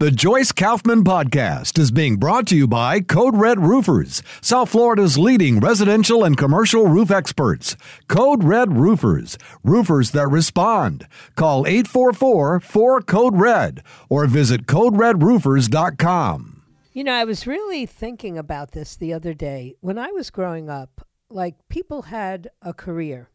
[0.00, 5.16] The Joyce Kaufman Podcast is being brought to you by Code Red Roofers, South Florida's
[5.16, 7.76] leading residential and commercial roof experts.
[8.08, 11.06] Code Red Roofers, roofers that respond.
[11.36, 16.62] Call 844 4 Code Red or visit CodeRedRoofers.com.
[16.92, 19.76] You know, I was really thinking about this the other day.
[19.80, 23.30] When I was growing up, like people had a career,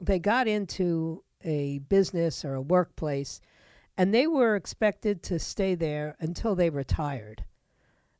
[0.00, 3.42] they got into a business or a workplace
[3.96, 7.44] and they were expected to stay there until they retired.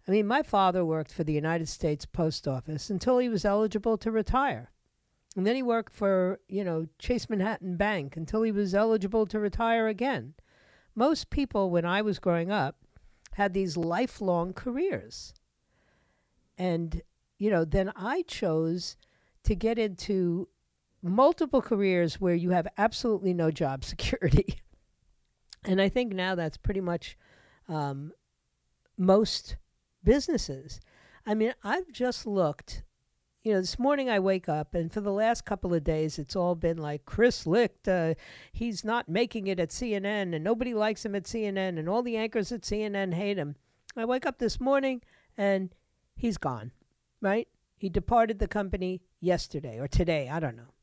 [0.06, 3.96] I mean, my father worked for the United States Post Office until he was eligible
[3.99, 4.71] to retire.
[5.37, 9.40] And then he worked for, you know, Chase Manhattan Bank until he was eligible to
[9.40, 10.34] retire again.
[10.95, 12.77] Most people, when I was growing up,
[13.32, 15.34] had these lifelong careers.
[16.56, 17.02] And,
[17.38, 18.96] you know, then I chose
[19.43, 20.49] to get into
[21.02, 24.59] multiple careers where you have absolutely no job security.
[25.65, 27.16] And I think now that's pretty much
[27.68, 28.12] um,
[28.98, 29.57] most
[30.02, 30.80] businesses.
[31.26, 32.82] I mean, I've just looked.
[33.43, 36.34] You know, this morning I wake up, and for the last couple of days, it's
[36.34, 37.87] all been like Chris Licht.
[37.87, 38.15] Uh,
[38.52, 42.16] he's not making it at CNN, and nobody likes him at CNN, and all the
[42.16, 43.56] anchors at CNN hate him.
[43.96, 45.02] I wake up this morning,
[45.37, 45.74] and
[46.16, 46.73] he's gone.
[47.21, 47.49] Right?
[47.76, 50.28] He departed the company yesterday or today.
[50.30, 50.74] I don't know.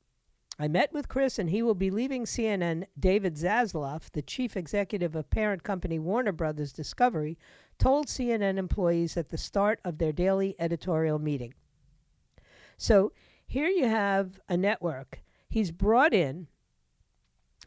[0.59, 2.85] I met with Chris, and he will be leaving CNN.
[2.99, 7.37] David Zaslav, the chief executive of parent company Warner Brothers Discovery,
[7.79, 11.53] told CNN employees at the start of their daily editorial meeting.
[12.77, 13.11] So
[13.45, 15.23] here you have a network.
[15.49, 16.47] He's brought in,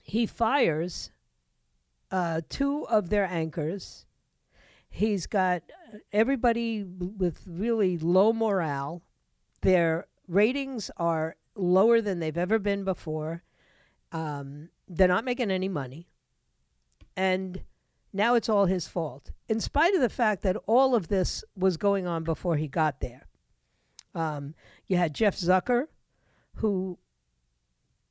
[0.02, 1.10] he fires
[2.10, 4.06] uh, two of their anchors.
[4.88, 5.62] He's got
[6.12, 9.02] everybody with really low morale.
[9.62, 13.42] Their ratings are lower than they've ever been before.
[14.12, 16.08] Um, they're not making any money.
[17.16, 17.62] And
[18.12, 21.76] now it's all his fault, in spite of the fact that all of this was
[21.76, 23.26] going on before he got there.
[24.14, 24.54] Um,
[24.86, 25.86] you had Jeff Zucker,
[26.56, 26.98] who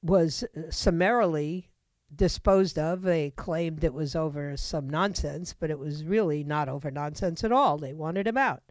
[0.01, 1.69] was summarily
[2.13, 3.01] disposed of.
[3.01, 7.51] They claimed it was over some nonsense, but it was really not over nonsense at
[7.51, 7.77] all.
[7.77, 8.63] They wanted him out.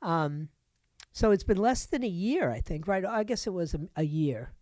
[0.00, 0.48] Um,
[1.16, 3.02] so it's been less than a year, I think, right?
[3.02, 4.52] I guess it was a, a year.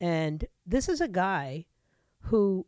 [0.00, 1.66] And this is a guy
[2.20, 2.64] who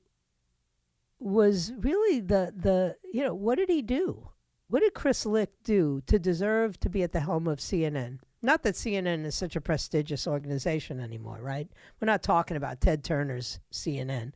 [1.19, 4.28] was really the the you know what did he do?
[4.69, 8.19] What did Chris Licht do to deserve to be at the helm of CNN?
[8.43, 11.69] Not that CNN is such a prestigious organization anymore, right?
[11.99, 14.32] We're not talking about Ted Turner's CNN.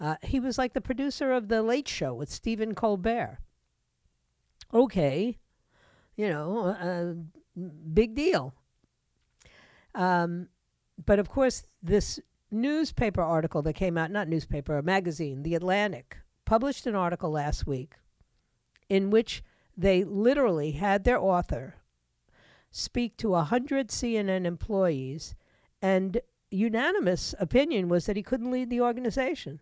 [0.00, 3.38] Uh, he was like the producer of The Late Show with Stephen Colbert.
[4.74, 5.38] Okay,
[6.16, 7.14] you know, uh,
[7.56, 8.54] big deal.
[9.94, 10.48] Um,
[11.04, 16.18] but of course, this newspaper article that came out, not newspaper, a magazine, The Atlantic,
[16.44, 17.94] published an article last week
[18.88, 19.42] in which
[19.76, 21.76] they literally had their author
[22.70, 25.34] speak to 100 CNN employees,
[25.82, 29.60] and unanimous opinion was that he couldn't lead the organization.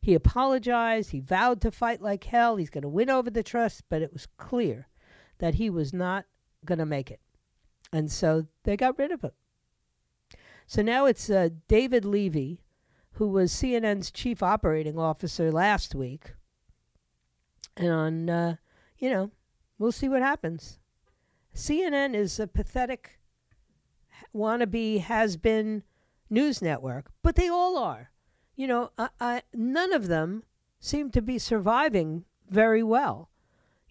[0.00, 1.10] He apologized.
[1.10, 2.56] He vowed to fight like hell.
[2.56, 4.88] He's going to win over the trust, but it was clear
[5.42, 6.24] that he was not
[6.64, 7.18] going to make it.
[7.92, 9.32] And so they got rid of him.
[10.68, 12.60] So now it's uh, David Levy,
[13.14, 16.34] who was CNN's chief operating officer last week.
[17.76, 18.56] And on, uh,
[18.98, 19.32] you know,
[19.80, 20.78] we'll see what happens.
[21.52, 23.18] CNN is a pathetic,
[24.32, 25.82] wannabe, has been
[26.30, 28.12] news network, but they all are.
[28.54, 30.44] You know, I, I, none of them
[30.78, 33.28] seem to be surviving very well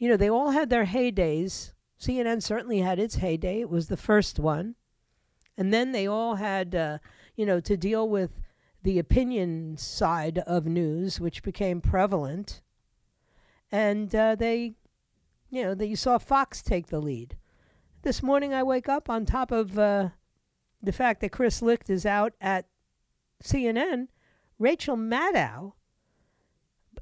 [0.01, 1.73] you know, they all had their heydays.
[1.99, 3.61] CNN certainly had its heyday.
[3.61, 4.73] It was the first one.
[5.55, 6.97] And then they all had, uh,
[7.35, 8.39] you know, to deal with
[8.81, 12.61] the opinion side of news, which became prevalent.
[13.71, 14.73] And uh, they,
[15.51, 17.37] you know, that you saw Fox take the lead.
[18.01, 20.09] This morning I wake up on top of uh,
[20.81, 22.65] the fact that Chris Licht is out at
[23.43, 24.07] CNN.
[24.57, 25.73] Rachel Maddow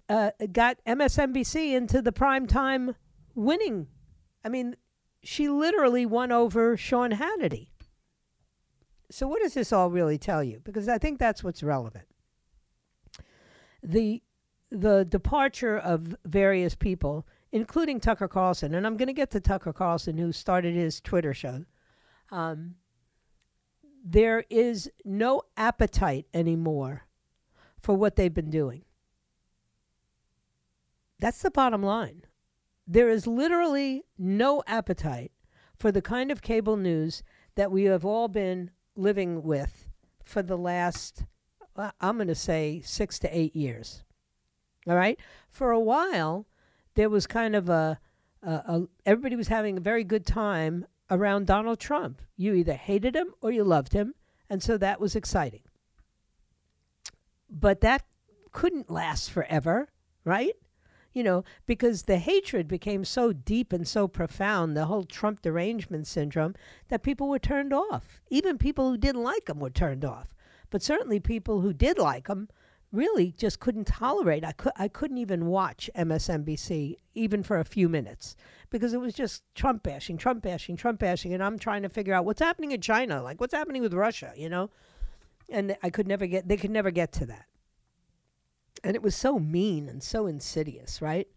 [0.09, 2.95] uh, got MSNBC into the prime time
[3.35, 3.87] winning.
[4.43, 4.75] I mean,
[5.23, 7.69] she literally won over Sean Hannity.
[9.11, 10.61] So, what does this all really tell you?
[10.63, 12.05] Because I think that's what's relevant.
[13.81, 14.21] The
[14.71, 19.73] the departure of various people, including Tucker Carlson, and I'm going to get to Tucker
[19.73, 21.65] Carlson, who started his Twitter show.
[22.31, 22.75] Um,
[24.05, 27.03] there is no appetite anymore
[27.81, 28.83] for what they've been doing.
[31.19, 32.23] That's the bottom line.
[32.87, 35.31] There is literally no appetite
[35.77, 37.23] for the kind of cable news
[37.55, 39.89] that we have all been living with
[40.23, 41.25] for the last,
[41.75, 44.03] uh, I'm going to say, six to eight years.
[44.87, 45.19] All right?
[45.49, 46.47] For a while,
[46.95, 47.99] there was kind of a,
[48.41, 52.21] a, a everybody was having a very good time around Donald Trump.
[52.35, 54.13] You either hated him or you loved him,
[54.49, 55.61] and so that was exciting.
[57.49, 58.03] But that
[58.51, 59.89] couldn't last forever,
[60.23, 60.55] right?
[61.13, 66.05] You know, because the hatred became so deep and so profound, the whole Trump derangement
[66.05, 66.53] syndrome,
[66.89, 68.21] that people were turned off.
[68.29, 70.35] Even people who didn't like him were turned off.
[70.69, 72.47] But certainly people who did like him
[72.91, 74.43] really just couldn't tolerate.
[74.43, 78.35] I could I couldn't even watch MSNBC even for a few minutes
[78.69, 82.13] because it was just Trump bashing, Trump bashing, Trump bashing, and I'm trying to figure
[82.13, 84.69] out what's happening in China, like what's happening with Russia, you know,
[85.49, 87.45] and I could never get they could never get to that,
[88.83, 91.27] and it was so mean and so insidious, right?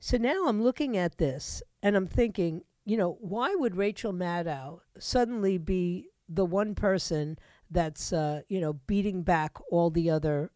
[0.00, 4.80] So now I'm looking at this and I'm thinking, you know, why would Rachel Maddow
[4.98, 7.38] suddenly be the one person
[7.70, 10.50] that's uh, you know beating back all the other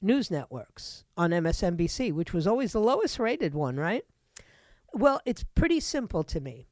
[0.00, 4.04] news networks on MSNBC, which was always the lowest rated one, right?
[4.92, 6.68] Well, it's pretty simple to me.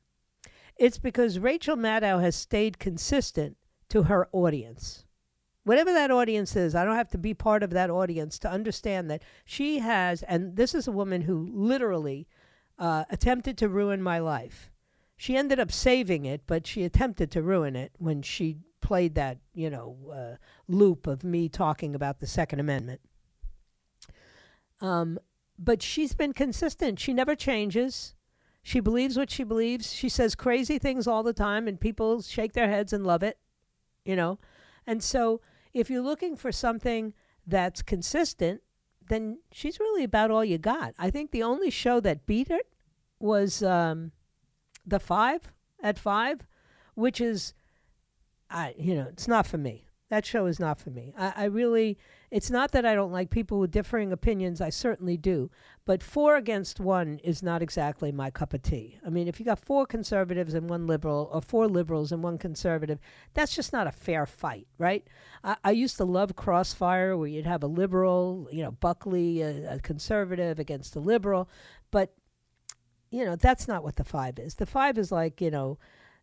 [0.77, 3.57] It's because Rachel Maddow has stayed consistent
[3.89, 5.06] to her audience.
[5.67, 9.11] Whatever that audience is, I don't have to be part of that audience to understand
[9.11, 12.29] that she has, and this is a woman who literally
[12.79, 14.71] uh, attempted to ruin my life.
[15.17, 19.39] She ended up saving it, but she attempted to ruin it when she played that,
[19.55, 20.37] you know, uh,
[20.69, 23.01] loop of me talking about the Second Amendment.
[24.81, 25.19] Um,
[25.59, 27.01] but she's been consistent.
[27.01, 28.15] She never changes.
[28.63, 29.93] She believes what she believes.
[29.93, 33.39] She says crazy things all the time, and people shake their heads and love it,
[34.05, 34.39] you know.
[34.87, 35.41] And so,
[35.77, 37.13] if you're looking for something
[37.47, 38.63] that's consistent,
[39.09, 40.95] then she's really about all you got.
[40.99, 42.67] I think the only show that beat it
[43.21, 44.13] was um,
[44.87, 45.53] the five
[45.83, 46.47] at five,
[46.95, 47.53] which is,
[48.49, 49.86] I you know, it's not for me.
[50.09, 51.13] That show is not for me.
[51.19, 51.99] I, I really,
[52.31, 54.61] it's not that I don't like people with differing opinions.
[54.61, 55.51] I certainly do.
[55.85, 59.01] But four against one is not exactly my cup of tea.
[59.05, 62.39] I mean, if you got four conservatives and one liberal, or four liberals and one
[62.39, 63.01] conservative,
[63.35, 65.05] that's just not a fair fight, right?
[65.43, 69.75] I, I used to love Crossfire, where you'd have a liberal, you know, Buckley, a,
[69.75, 71.49] a conservative against a liberal.
[71.91, 72.15] But,
[73.11, 74.55] you know, that's not what the five is.
[74.55, 75.79] The five is like, you know,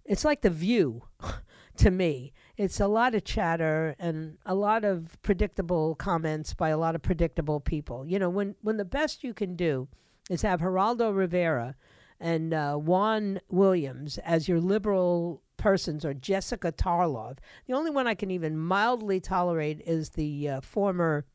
[0.05, 1.03] it's like the view
[1.77, 2.33] to me.
[2.57, 7.01] It's a lot of chatter and a lot of predictable comments by a lot of
[7.01, 8.05] predictable people.
[8.05, 9.87] You know, when, when the best you can do
[10.29, 11.75] is have Geraldo Rivera
[12.19, 17.37] and uh, Juan Williams as your liberal persons or Jessica Tarlov.
[17.67, 21.25] The only one I can even mildly tolerate is the uh, former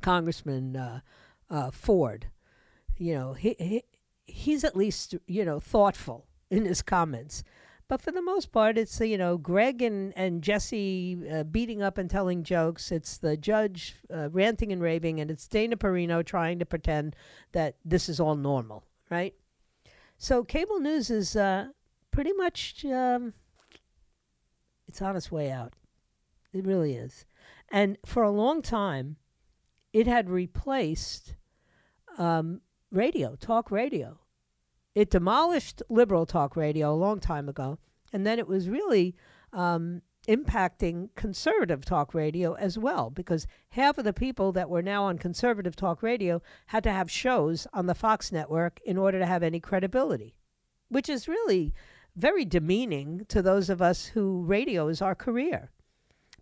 [0.00, 1.00] Congressman uh,
[1.50, 2.28] uh Ford.
[2.96, 3.82] You know, he, he
[4.24, 7.44] he's at least you know thoughtful in his comments.
[7.88, 11.98] But for the most part, it's you know Greg and and Jesse uh, beating up
[11.98, 12.90] and telling jokes.
[12.90, 17.14] It's the judge uh, ranting and raving, and it's Dana Perino trying to pretend
[17.52, 19.34] that this is all normal, right?
[20.16, 21.68] So cable news is uh,
[22.10, 23.34] pretty much um,
[24.86, 25.74] it's on its way out.
[26.52, 27.26] It really is,
[27.70, 29.16] and for a long time,
[29.92, 31.34] it had replaced
[32.18, 34.18] um, radio, talk radio.
[34.94, 37.78] It demolished liberal talk radio a long time ago,
[38.12, 39.14] and then it was really
[39.52, 45.04] um, impacting conservative talk radio as well, because half of the people that were now
[45.04, 49.26] on conservative talk radio had to have shows on the Fox network in order to
[49.26, 50.34] have any credibility,
[50.88, 51.72] which is really
[52.14, 55.70] very demeaning to those of us who radio is our career.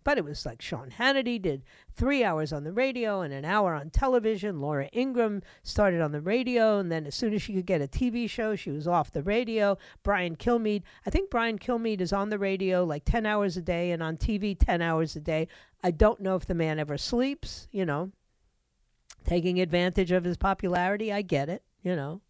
[0.03, 1.63] But it was like Sean Hannity did
[1.95, 4.59] three hours on the radio and an hour on television.
[4.59, 7.87] Laura Ingraham started on the radio, and then as soon as she could get a
[7.87, 9.77] TV show, she was off the radio.
[10.01, 13.91] Brian Kilmeade, I think Brian Kilmeade is on the radio like 10 hours a day
[13.91, 15.47] and on TV 10 hours a day.
[15.83, 18.11] I don't know if the man ever sleeps, you know,
[19.25, 21.13] taking advantage of his popularity.
[21.13, 22.21] I get it, you know.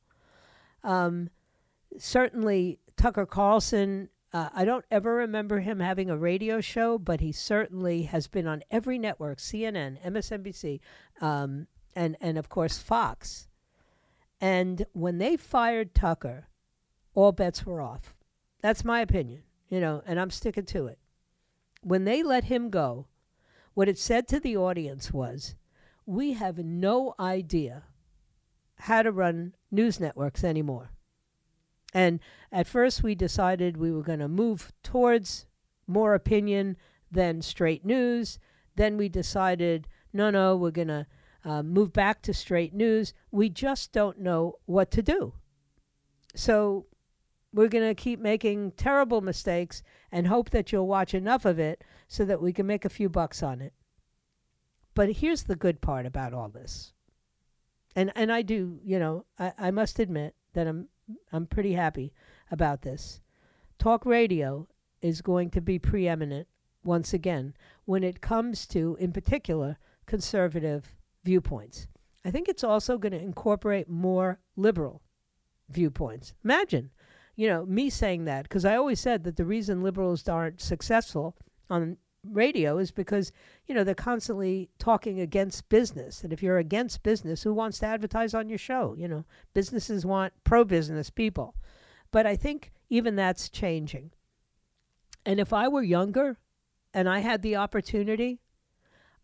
[0.83, 1.29] Um,
[1.97, 7.31] certainly, Tucker Carlson uh, I don't ever remember him having a radio show, but he
[7.31, 10.79] certainly has been on every network CNN, MSNBC,
[11.19, 13.47] um, and, and of course Fox.
[14.39, 16.47] And when they fired Tucker,
[17.13, 18.15] all bets were off.
[18.61, 20.97] That's my opinion, you know, and I'm sticking to it.
[21.83, 23.07] When they let him go,
[23.73, 25.55] what it said to the audience was,
[26.05, 27.83] we have no idea
[28.75, 30.91] how to run news networks anymore.
[31.93, 32.19] And
[32.51, 35.45] at first, we decided we were going to move towards
[35.88, 36.77] more opinion
[37.12, 38.39] than straight news.
[38.75, 41.07] Then we decided, no, no, we're going to
[41.43, 43.13] uh, move back to straight news.
[43.31, 45.33] We just don't know what to do.
[46.33, 46.86] So
[47.53, 51.83] we're going to keep making terrible mistakes and hope that you'll watch enough of it
[52.07, 53.74] so that we can make a few bucks on it.
[54.93, 56.93] But here's the good part about all this.
[57.95, 60.88] And and I do, you know, I, I must admit that I'm
[61.32, 62.13] I'm pretty happy
[62.50, 63.22] about this.
[63.80, 64.68] Talk radio
[65.01, 66.48] is going to be preeminent
[66.84, 67.53] once again
[67.86, 71.88] when it comes to, in particular, conservative viewpoints.
[72.24, 75.01] I think it's also going to incorporate more liberal
[75.70, 76.34] viewpoints.
[76.44, 76.91] Imagine,
[77.36, 81.36] you know, me saying that because I always said that the reason liberals aren't successful
[81.70, 83.31] on radio is because
[83.65, 86.23] you know they're constantly talking against business.
[86.23, 88.95] And if you're against business who wants to advertise on your show?
[88.97, 91.55] You know businesses want pro business people.
[92.11, 94.11] But i think even that's changing.
[95.25, 96.37] And if i were younger
[96.93, 98.39] and i had the opportunity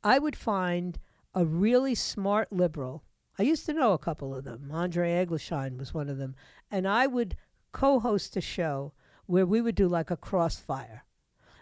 [0.04, 1.00] i would find
[1.34, 3.04] a really smart liberal.
[3.40, 4.72] I used to know a couple of them.
[4.74, 6.36] Andre egglesheim was one of them.
[6.72, 7.36] And i would
[7.72, 8.94] co-host a show
[9.28, 11.04] where we would do like a crossfire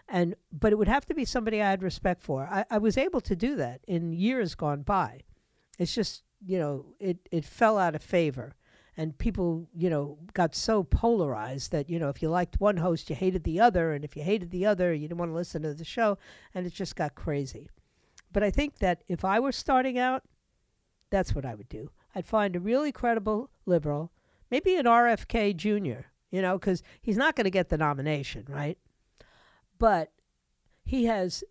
[0.08, 2.48] and but it would have to be somebody I had respect for.
[2.50, 5.22] I, I was able to do that in years gone by.
[5.78, 8.54] It's just you know it it fell out of favor,
[8.96, 13.10] and people you know got so polarized that you know if you liked one host
[13.10, 15.62] you hated the other, and if you hated the other you didn't want to listen
[15.62, 16.18] to the show,
[16.54, 17.68] and it just got crazy.
[18.32, 20.22] But I think that if I were starting out,
[21.10, 21.90] that's what I would do.
[22.14, 24.12] I'd find a really credible liberal,
[24.50, 26.08] maybe an RFK Jr.
[26.30, 28.76] You know, because he's not going to get the nomination, right?
[29.78, 30.12] But
[30.84, 31.44] he has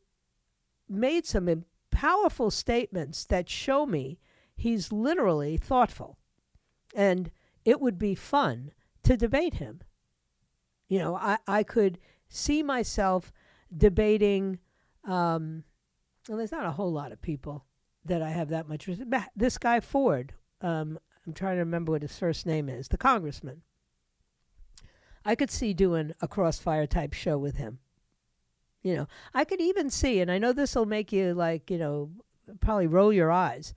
[0.87, 4.19] made some powerful statements that show me
[4.55, 6.17] he's literally thoughtful.
[6.95, 7.31] And
[7.63, 8.71] it would be fun
[9.03, 9.81] to debate him.
[10.87, 13.31] You know, I, I could see myself
[13.75, 14.59] debating.
[15.03, 15.63] Um,
[16.27, 17.65] well, there's not a whole lot of people
[18.05, 18.87] that I have that much.
[18.87, 19.31] respect.
[19.35, 23.63] This guy Ford, um, I'm trying to remember what his first name is, the congressman.
[25.25, 27.79] I could see doing a crossfire type show with him.
[28.85, 31.79] You know, I could even see, and I know this will make you like, you
[31.79, 32.11] know,
[32.59, 33.73] probably roll your eyes.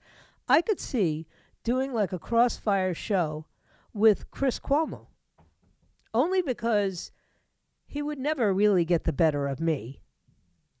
[0.47, 1.25] I could see
[1.63, 3.47] doing like a crossfire show
[3.91, 5.07] with Chris Cuomo,
[6.13, 7.11] only because
[7.87, 10.03] he would never really get the better of me,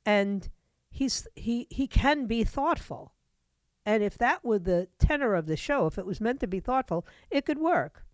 [0.05, 0.47] and
[0.91, 3.15] he's he he can be thoughtful,
[3.83, 6.59] and if that were the tenor of the show, if it was meant to be
[6.59, 8.05] thoughtful, it could work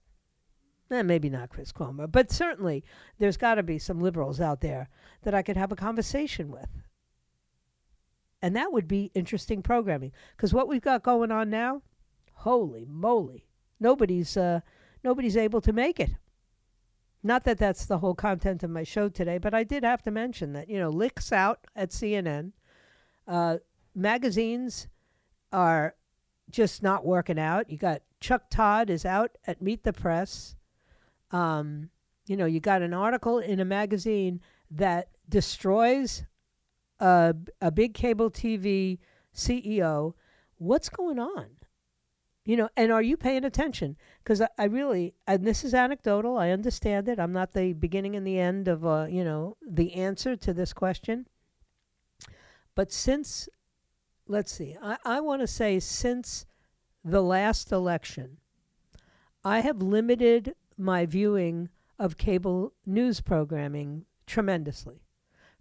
[0.92, 2.84] eh, maybe not Chris Cuomo, but certainly
[3.20, 4.90] there's got to be some liberals out there
[5.24, 6.70] that I could have a conversation with.
[8.42, 11.82] And that would be interesting programming because what we've got going on now,
[12.34, 13.48] holy moly,
[13.80, 14.60] nobody's uh,
[15.04, 16.12] nobody's able to make it.
[17.24, 20.12] Not that that's the whole content of my show today, but I did have to
[20.12, 22.52] mention that you know Licht's out at CNN,
[23.28, 23.58] uh,
[23.96, 24.90] magazines
[25.52, 25.96] are
[26.52, 27.70] just not working out.
[27.72, 30.56] You got Chuck Todd is out at Meet the Press.
[31.36, 31.90] Um,
[32.28, 34.40] you know, you got an article in a magazine
[34.72, 36.24] that destroys
[37.02, 39.00] a, a big cable TV
[39.36, 40.14] CEO.
[40.58, 41.48] What's going on?
[42.46, 43.98] You know, and are you paying attention?
[44.24, 46.38] Because I, I, really, and this is anecdotal.
[46.38, 47.20] I understand it.
[47.20, 50.72] I'm not the beginning and the end of, uh, you know, the answer to this
[50.72, 51.28] question.
[52.76, 53.50] But since,
[54.26, 56.46] let's see, I, I want to say since
[57.04, 58.38] the last election,
[59.44, 65.02] I have limited my viewing of cable news programming tremendously.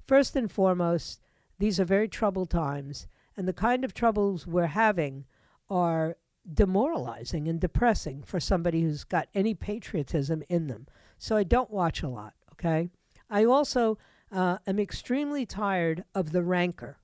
[0.06, 1.20] First and foremost,
[1.58, 3.06] these are very troubled times,
[3.36, 5.24] and the kind of troubles we're having
[5.70, 6.16] are
[6.52, 10.86] demoralizing and depressing for somebody who's got any patriotism in them.
[11.18, 12.90] So I don't watch a lot, okay?
[13.30, 13.98] I also
[14.30, 16.98] uh, am extremely tired of the rancor.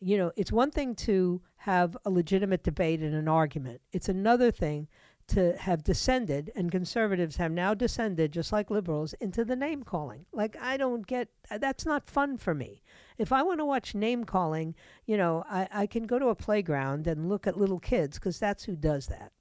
[0.00, 4.50] You know, it's one thing to have a legitimate debate and an argument, it's another
[4.50, 4.88] thing
[5.28, 10.26] to have descended, and conservatives have now descended, just like liberals, into the name calling.
[10.32, 12.82] Like, I don't get uh, that's not fun for me.
[13.16, 14.74] If I want to watch name calling,
[15.06, 18.38] you know, I, I can go to a playground and look at little kids because
[18.38, 19.32] that's who does that.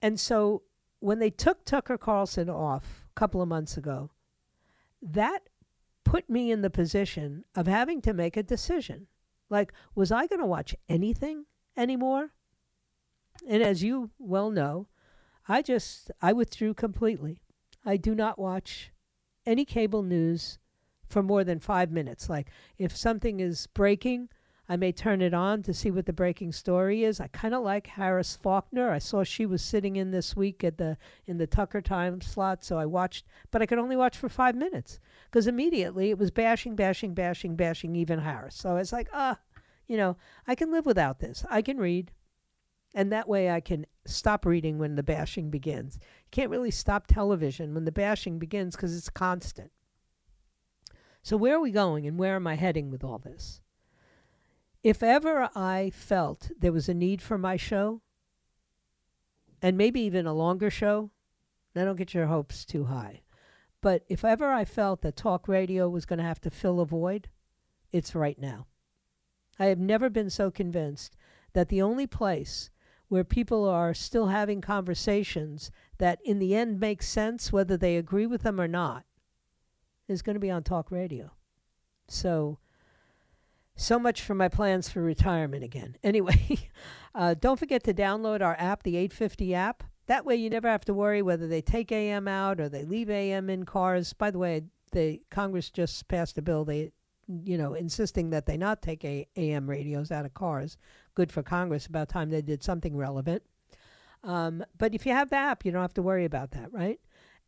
[0.00, 0.62] And so
[1.00, 4.10] when they took Tucker Carlson off a couple of months ago,
[5.02, 5.48] that
[6.04, 9.06] put me in the position of having to make a decision.
[9.48, 12.32] Like, was I going to watch anything anymore?
[13.48, 14.88] And as you well know,
[15.48, 17.40] I just I withdrew completely.
[17.84, 18.92] I do not watch
[19.46, 20.58] any cable news
[21.08, 22.28] for more than 5 minutes.
[22.28, 24.28] Like if something is breaking,
[24.70, 27.18] I may turn it on to see what the breaking story is.
[27.18, 28.92] I kind of like Harris Faulkner.
[28.92, 32.62] I saw she was sitting in this week at the in the Tucker time slot,
[32.62, 36.30] so I watched, but I could only watch for five minutes because immediately it was
[36.30, 38.54] bashing, bashing, bashing, bashing even Harris.
[38.54, 39.40] So it's like, ah,
[39.88, 40.16] you know,
[40.46, 41.44] I can live without this.
[41.50, 42.12] I can read,
[42.94, 45.98] and that way I can stop reading when the bashing begins.
[46.00, 49.70] You can't really stop television when the bashing begins because it's constant.
[51.22, 53.60] So where are we going, and where am I heading with all this?
[54.82, 58.00] if ever I felt there was a need for my show,
[59.60, 61.10] and maybe even a longer show,
[61.74, 63.20] now don't get your hopes too high.
[63.82, 66.86] But if ever I felt that talk radio was going to have to fill a
[66.86, 67.28] void,
[67.92, 68.66] it's right now.
[69.58, 71.16] I have never been so convinced
[71.52, 72.70] that the only place
[73.10, 78.24] where people are still having conversations that in the end make sense, whether they agree
[78.24, 79.04] with them or not,
[80.06, 81.32] is going to be on talk radio.
[82.06, 82.58] So,
[83.74, 85.96] so much for my plans for retirement again.
[86.04, 86.70] Anyway,
[87.12, 89.82] uh, don't forget to download our app, the 850 app.
[90.06, 93.10] That way, you never have to worry whether they take AM out or they leave
[93.10, 94.12] AM in cars.
[94.12, 94.62] By the way,
[94.92, 96.64] the Congress just passed a bill.
[96.64, 96.92] They,
[97.26, 100.76] you know, insisting that they not take a- AM radios out of cars.
[101.14, 101.86] Good for Congress.
[101.86, 103.42] About time they did something relevant.
[104.22, 107.00] Um, but if you have the app, you don't have to worry about that, right?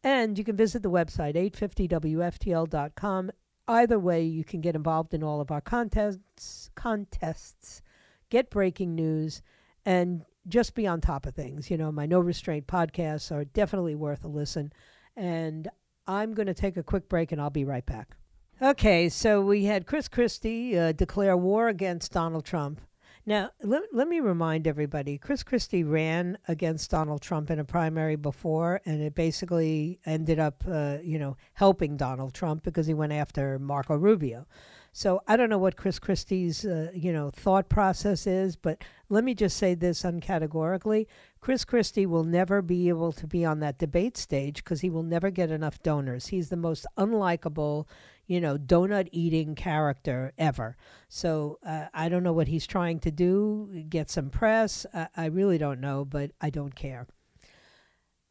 [0.02, 3.30] And you can visit the website, 850wftl.com,
[3.68, 7.80] Either way, you can get involved in all of our contests, contests,
[8.28, 9.40] get breaking news,
[9.86, 11.70] and just be on top of things.
[11.70, 14.72] You know, my No Restraint podcasts are definitely worth a listen.
[15.16, 15.68] And
[16.08, 18.16] I'm going to take a quick break and I'll be right back.
[18.60, 22.80] Okay, so we had Chris Christie uh, declare war against Donald Trump.
[23.24, 28.16] Now, let, let me remind everybody Chris Christie ran against Donald Trump in a primary
[28.16, 33.12] before, and it basically ended up, uh, you know, helping Donald Trump because he went
[33.12, 34.46] after Marco Rubio.
[34.94, 39.24] So I don't know what Chris Christie's, uh, you know, thought process is, but let
[39.24, 41.06] me just say this uncategorically.
[41.40, 45.02] Chris Christie will never be able to be on that debate stage because he will
[45.02, 46.26] never get enough donors.
[46.26, 47.86] He's the most unlikable,
[48.32, 50.74] you know, donut eating character ever.
[51.10, 54.86] So uh, I don't know what he's trying to do, get some press.
[54.94, 57.06] I, I really don't know, but I don't care.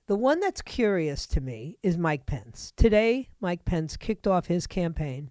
[0.07, 2.73] The one that's curious to me is Mike Pence.
[2.75, 5.29] Today, Mike Pence kicked off his campaign.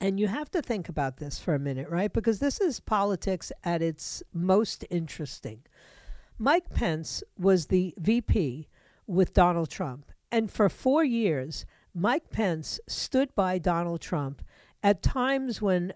[0.00, 2.12] And you have to think about this for a minute, right?
[2.12, 5.62] Because this is politics at its most interesting.
[6.38, 8.68] Mike Pence was the VP
[9.06, 10.10] with Donald Trump.
[10.32, 14.42] And for four years, Mike Pence stood by Donald Trump
[14.82, 15.94] at times when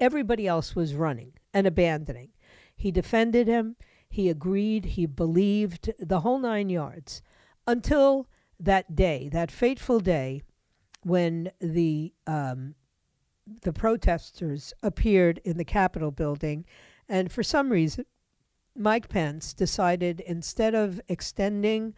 [0.00, 2.30] everybody else was running and abandoning.
[2.74, 3.76] He defended him,
[4.08, 7.22] he agreed, he believed the whole nine yards
[7.66, 8.26] until
[8.58, 10.42] that day, that fateful day
[11.02, 12.74] when the um,
[13.62, 16.64] the protesters appeared in the Capitol building,
[17.08, 18.04] and for some reason,
[18.74, 21.94] Mike Pence decided instead of extending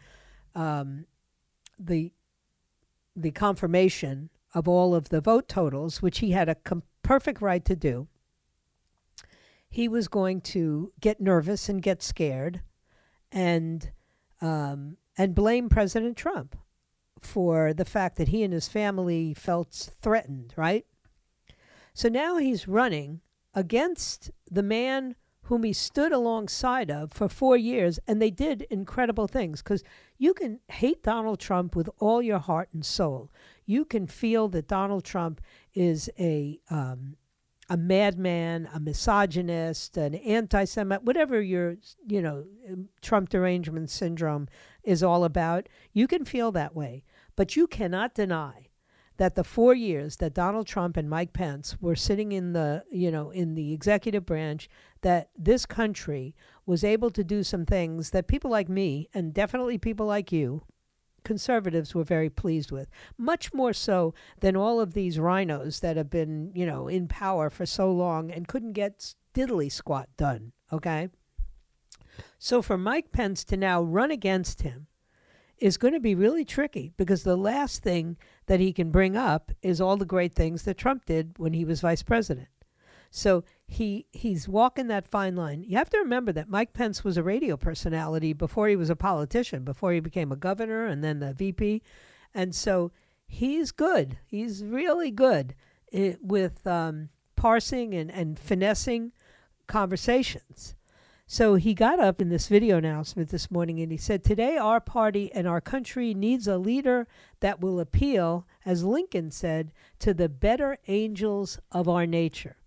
[0.53, 1.05] um,
[1.79, 2.11] the
[3.21, 7.63] the confirmation of all of the vote totals, which he had a com- perfect right
[7.65, 8.07] to do,
[9.69, 12.61] he was going to get nervous and get scared,
[13.31, 13.91] and
[14.41, 16.55] um, and blame President Trump
[17.21, 20.53] for the fact that he and his family felt threatened.
[20.55, 20.85] Right.
[21.93, 23.21] So now he's running
[23.53, 25.15] against the man
[25.49, 29.63] whom he stood alongside of for four years, and they did incredible things.
[29.63, 29.83] Because
[30.19, 33.31] you can hate Donald Trump with all your heart and soul.
[33.65, 35.41] You can feel that Donald Trump
[35.73, 37.17] is a um,
[37.67, 42.45] a madman, a misogynist, an anti-Semite, whatever your you know
[43.01, 44.47] Trump derangement syndrome
[44.83, 45.67] is all about.
[45.93, 47.03] You can feel that way,
[47.35, 48.68] but you cannot deny
[49.19, 53.11] that the four years that Donald Trump and Mike Pence were sitting in the, you
[53.11, 54.69] know, in the executive branch,
[55.01, 56.33] that this country
[56.65, 60.63] was able to do some things that people like me and definitely people like you,
[61.25, 62.89] conservatives, were very pleased with.
[63.17, 67.49] Much more so than all of these RINOs that have been, you know, in power
[67.49, 70.53] for so long and couldn't get diddly squat done.
[70.71, 71.09] Okay.
[72.37, 74.87] So for Mike Pence to now run against him
[75.61, 78.17] is going to be really tricky because the last thing
[78.47, 81.65] that he can bring up is all the great things that Trump did when he
[81.65, 82.47] was vice president.
[83.11, 85.63] So he he's walking that fine line.
[85.63, 88.95] You have to remember that Mike Pence was a radio personality before he was a
[88.95, 91.81] politician, before he became a governor and then the VP,
[92.33, 92.91] and so
[93.27, 94.17] he's good.
[94.27, 95.55] He's really good
[95.91, 99.11] eh, with um, parsing and, and finessing
[99.67, 100.75] conversations.
[101.31, 104.79] So he got up in this video announcement this morning and he said, Today our
[104.79, 107.07] party and our country needs a leader
[107.39, 112.57] that will appeal, as Lincoln said, to the better angels of our nature.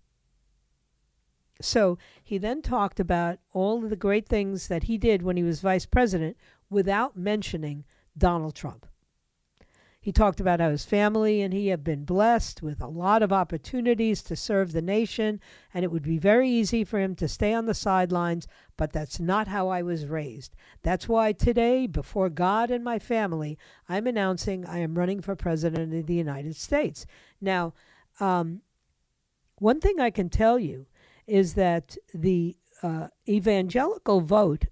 [1.59, 5.43] So he then talked about all of the great things that he did when he
[5.43, 6.37] was vice president
[6.69, 7.83] without mentioning
[8.17, 8.85] Donald Trump.
[10.03, 13.31] He talked about how his family and he have been blessed with a lot of
[13.31, 15.39] opportunities to serve the nation,
[15.73, 19.17] and it would be very easy for him to stay on the sidelines, but that's
[19.17, 20.57] not how I was raised.
[20.81, 25.93] That's why today, before God and my family, I'm announcing I am running for president
[25.93, 27.05] of the United States.
[27.39, 27.73] Now,
[28.19, 28.59] um,
[29.59, 30.85] one thing I can tell you
[31.27, 34.65] is that the uh, evangelical vote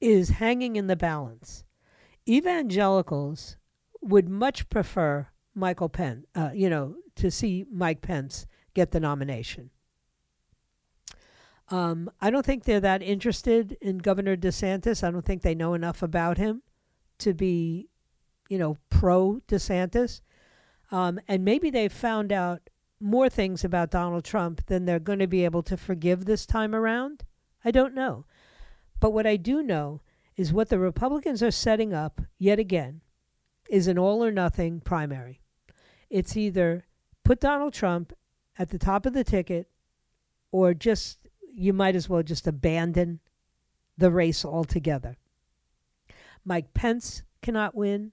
[0.00, 1.62] is hanging in the balance.
[2.28, 3.56] Evangelicals
[4.00, 9.70] would much prefer Michael Pence, uh, you know, to see Mike Pence get the nomination.
[11.70, 15.02] Um, I don't think they're that interested in Governor DeSantis.
[15.02, 16.62] I don't think they know enough about him
[17.18, 17.88] to be,
[18.48, 20.20] you know, pro DeSantis.
[20.90, 25.26] Um, and maybe they've found out more things about Donald Trump than they're going to
[25.26, 27.24] be able to forgive this time around.
[27.64, 28.24] I don't know.
[29.00, 30.00] But what I do know
[30.36, 33.02] is what the Republicans are setting up yet again
[33.68, 35.40] is an all or nothing primary.
[36.10, 36.86] It's either
[37.24, 38.12] put Donald Trump
[38.58, 39.68] at the top of the ticket
[40.50, 43.20] or just you might as well just abandon
[43.96, 45.16] the race altogether.
[46.44, 48.12] Mike Pence cannot win.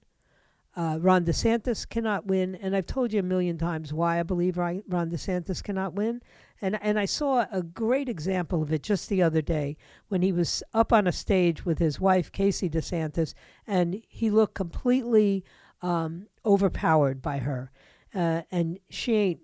[0.76, 4.58] Uh, Ron DeSantis cannot win, and I've told you a million times why I believe
[4.58, 6.20] Ron DeSantis cannot win.
[6.60, 9.76] And and I saw a great example of it just the other day
[10.08, 13.34] when he was up on a stage with his wife Casey DeSantis,
[13.66, 15.44] and he looked completely
[15.82, 17.70] um, overpowered by her,
[18.14, 19.40] uh, and she ain't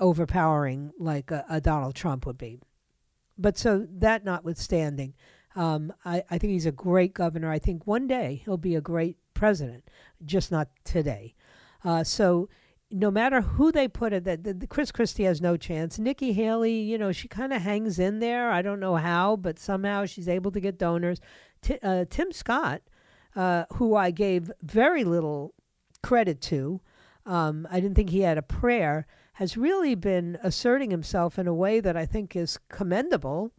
[0.00, 2.60] overpowering like a, a, Donald Trump would be.
[3.36, 5.14] But so that notwithstanding,
[5.54, 7.50] um, I, I think he's a great governor.
[7.50, 9.88] I think one day he'll be a great president,
[10.24, 11.34] just not today.
[11.84, 12.48] Uh, so
[12.90, 15.98] no matter who they put it, that the, the Chris Christie has no chance.
[15.98, 18.50] Nikki Haley, you know, she kind of hangs in there.
[18.50, 21.20] I don't know how, but somehow she's able to get donors.
[21.60, 22.82] T- uh, Tim Scott,
[23.36, 25.54] uh, who I gave very little
[26.02, 26.80] credit to,
[27.26, 31.54] um, I didn't think he had a prayer, has really been asserting himself in a
[31.54, 33.52] way that I think is commendable,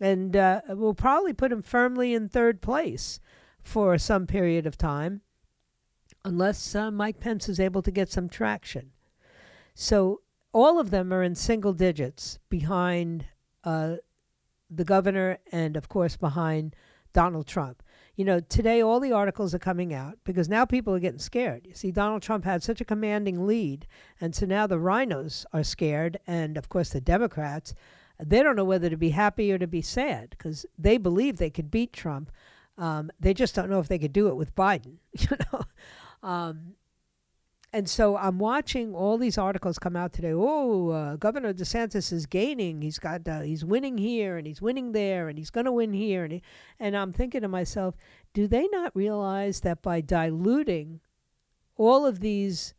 [0.00, 3.18] and uh, will probably put him firmly in third place
[3.62, 5.22] for some period of time
[6.26, 8.90] unless uh, Mike Pence is able to get some traction.
[9.74, 13.26] So all of them are in single digits behind
[13.62, 13.96] uh,
[14.68, 16.74] the governor and, of course, behind
[17.12, 17.80] Donald Trump.
[18.16, 21.64] You know, today all the articles are coming out because now people are getting scared.
[21.64, 23.86] You see, Donald Trump had such a commanding lead,
[24.20, 27.72] and so now the RINOs are scared, and of course the Democrats.
[28.18, 31.50] They don't know whether to be happy or to be sad because they believe they
[31.50, 32.32] could beat Trump.
[32.78, 34.96] Um, they just don't know if they could do it with Biden.
[35.18, 35.62] You know,
[36.26, 36.74] um,
[37.72, 40.32] and so I'm watching all these articles come out today.
[40.32, 42.82] Oh, uh, Governor DeSantis is gaining.
[42.82, 45.92] He's got uh, he's winning here and he's winning there and he's going to win
[45.92, 46.24] here.
[46.24, 46.42] And he,
[46.80, 47.94] and I'm thinking to myself,
[48.32, 51.00] do they not realize that by diluting
[51.76, 52.74] all of these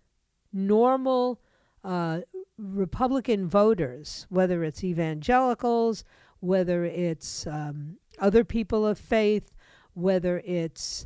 [0.51, 1.39] normal
[1.83, 2.21] uh,
[2.57, 6.03] Republican voters, whether it's evangelicals,
[6.39, 9.53] whether it's um, other people of faith,
[9.93, 11.05] whether it's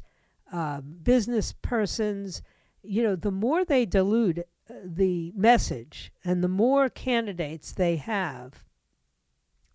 [0.51, 2.41] um, business persons,
[2.83, 8.63] you know, the more they dilute uh, the message and the more candidates they have,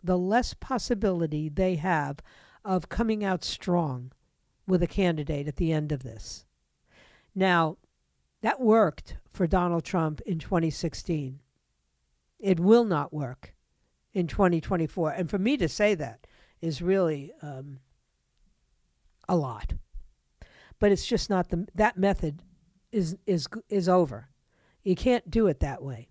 [0.03, 2.19] the less possibility they have
[2.65, 4.13] of coming out strong
[4.67, 6.45] with a candidate at the end of this.
[7.35, 7.77] Now,
[8.43, 11.41] that worked for Donald Trump in 2016.
[12.39, 13.55] It will not work
[14.13, 15.11] in 2024.
[15.13, 16.27] And for me to say that
[16.61, 17.79] is really um,
[19.29, 19.75] a lot.
[20.79, 22.43] But it's just not the that method
[22.93, 24.29] is is is over.
[24.83, 26.09] You can't do it that way.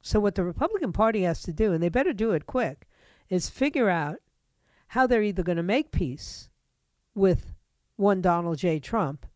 [0.00, 2.86] So what the Republican Party has to do, and they better do it quick,
[3.28, 4.16] is figure out
[4.88, 6.48] how they're either going to make peace
[7.14, 7.52] with
[7.96, 8.78] one Donald J.
[8.78, 9.26] Trump,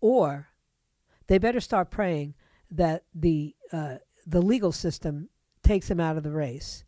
[0.00, 0.48] or
[1.28, 2.34] they better start praying
[2.70, 5.28] that the uh, the legal system
[5.62, 6.84] takes him out of the race,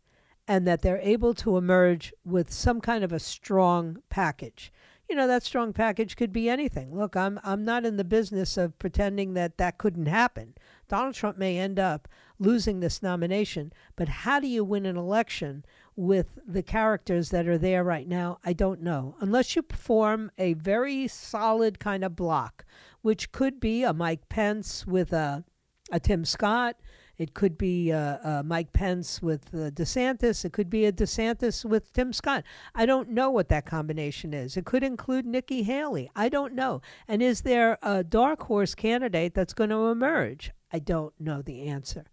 [0.47, 4.71] and that they're able to emerge with some kind of a strong package
[5.09, 6.95] you know that strong package could be anything.
[6.95, 10.53] Look, I'm I'm not in the business of pretending that that couldn't happen.
[10.87, 15.65] Donald Trump may end up losing this nomination, but how do you win an election
[15.95, 18.39] with the characters that are there right now?
[18.45, 19.15] I don't know.
[19.19, 22.65] Unless you form a very solid kind of block,
[23.01, 25.43] which could be a Mike Pence with a
[25.91, 26.75] a Tim Scott,
[27.19, 30.45] it could be uh, uh, Mike Pence with uh, DeSantis.
[30.45, 32.45] It could be a DeSantis with Tim Scott.
[32.73, 34.55] I don't know what that combination is.
[34.55, 36.09] It could include Nikki Haley.
[36.15, 36.81] I don't know.
[37.09, 40.53] And is there a dark horse candidate that's going to emerge?
[40.71, 42.05] I don't know the answer.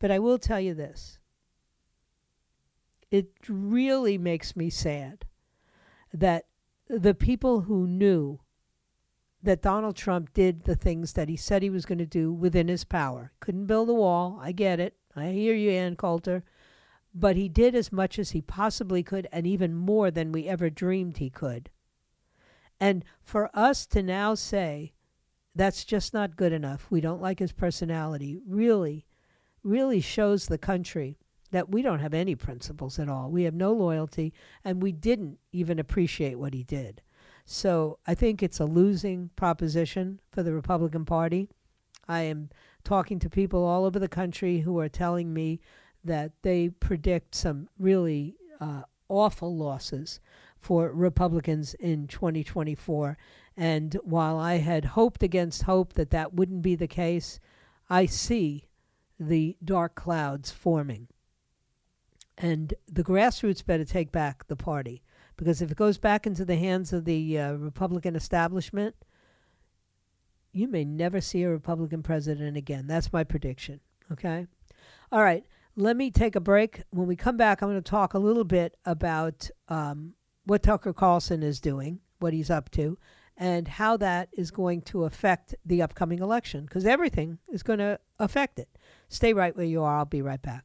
[0.00, 1.18] But I will tell you this
[3.12, 5.24] it really makes me sad
[6.12, 6.46] that
[6.88, 8.40] the people who knew
[9.42, 12.68] that Donald Trump did the things that he said he was going to do within
[12.68, 13.32] his power.
[13.40, 14.38] Couldn't build a wall.
[14.42, 14.96] I get it.
[15.14, 16.44] I hear you, Ann Coulter.
[17.14, 20.70] But he did as much as he possibly could and even more than we ever
[20.70, 21.70] dreamed he could.
[22.80, 24.92] And for us to now say
[25.54, 29.06] that's just not good enough, we don't like his personality, really,
[29.64, 31.18] really shows the country
[31.50, 33.30] that we don't have any principles at all.
[33.30, 34.32] We have no loyalty,
[34.64, 37.02] and we didn't even appreciate what he did.
[37.50, 41.48] So I think it's a losing proposition for the Republican Party.
[42.06, 42.50] I am
[42.84, 45.62] talking to people all over the country who are telling me
[46.04, 50.20] that they predict some really uh, awful losses
[50.58, 53.16] for Republicans in 2024.
[53.56, 57.40] And while I had hoped against hope that that wouldn't be the case,
[57.88, 58.66] I see
[59.18, 61.08] the dark clouds forming.
[62.36, 65.02] And the grassroots better take back the party
[65.38, 68.94] because if it goes back into the hands of the uh, Republican establishment,
[70.52, 72.86] you may never see a Republican president again.
[72.86, 73.80] That's my prediction.
[74.12, 74.46] Okay?
[75.10, 75.44] All right.
[75.76, 76.82] Let me take a break.
[76.90, 80.92] When we come back, I'm going to talk a little bit about um, what Tucker
[80.92, 82.98] Carlson is doing, what he's up to,
[83.36, 88.00] and how that is going to affect the upcoming election because everything is going to
[88.18, 88.68] affect it.
[89.08, 89.98] Stay right where you are.
[89.98, 90.64] I'll be right back.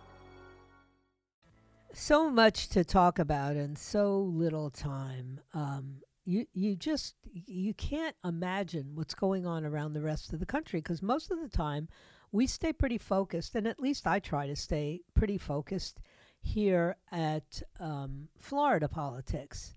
[2.01, 5.39] so much to talk about and so little time.
[5.53, 10.45] Um, you you just you can't imagine what's going on around the rest of the
[10.45, 11.87] country because most of the time
[12.31, 15.99] we stay pretty focused, and at least I try to stay pretty focused
[16.41, 19.75] here at um, Florida politics.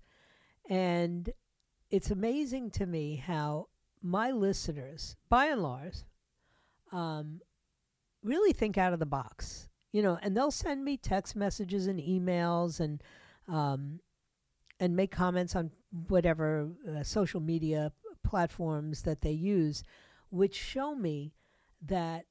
[0.67, 1.29] And
[1.91, 3.67] it's amazing to me how
[4.01, 5.97] my listeners, by and large,
[6.91, 7.41] um,
[8.23, 12.01] really think out of the box you know, and they'll send me text messages and
[12.01, 13.01] emails and
[13.47, 14.01] um,
[14.77, 15.71] and make comments on
[16.09, 19.83] whatever uh, social media platforms that they use,
[20.31, 21.31] which show me
[21.81, 22.25] that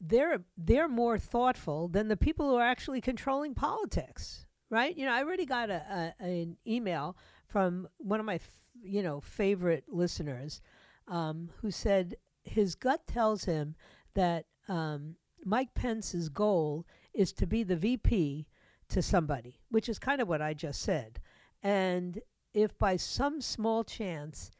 [0.00, 4.96] they're they're more thoughtful than the people who are actually controlling politics, right?
[4.96, 7.16] You know, I already got a, a an email
[7.46, 10.60] from one of my f- you know favorite listeners
[11.06, 13.76] um, who said his gut tells him
[14.14, 15.14] that um,
[15.46, 18.48] Mike Pence's goal is to be the VP
[18.88, 21.20] to somebody, which is kind of what I just said.
[21.62, 22.20] And
[22.52, 24.50] if by some small chance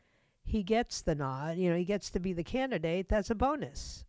[0.45, 4.05] he gets the nod, you know, he gets to be the candidate, that's a bonus.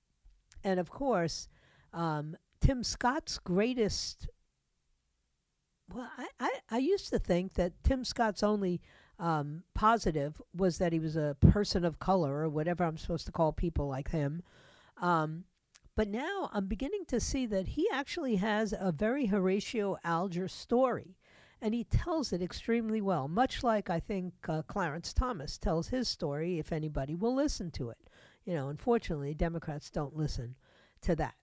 [0.63, 1.47] And of course,
[1.93, 4.29] um, Tim Scott's greatest.
[5.91, 8.81] Well, I, I, I, used to think that Tim Scott's only
[9.19, 13.31] um, positive was that he was a person of color or whatever I'm supposed to
[13.31, 14.43] call people like him.
[15.01, 15.45] Um,
[15.97, 21.17] but now I'm beginning to see that he actually has a very Horatio Alger story.
[21.59, 26.07] And he tells it extremely well, much like I think uh, Clarence Thomas tells his
[26.07, 27.97] story, if anybody will listen to it.
[28.45, 30.55] You know, unfortunately, Democrats don't listen
[31.01, 31.33] to that.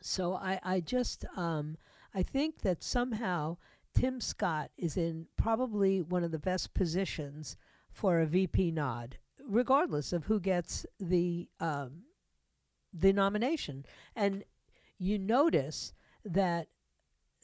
[0.00, 1.76] So I, I just, um,
[2.14, 3.56] I think that somehow
[3.92, 7.56] Tim Scott is in probably one of the best positions
[7.90, 12.04] for a VP nod, regardless of who gets the um,
[12.92, 13.84] the nomination.
[14.14, 14.44] And
[14.98, 15.92] you notice
[16.24, 16.68] that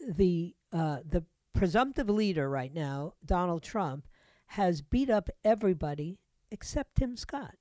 [0.06, 4.06] the uh, the presumptive leader right now, Donald Trump,
[4.46, 6.18] has beat up everybody
[6.50, 7.54] except Tim Scott.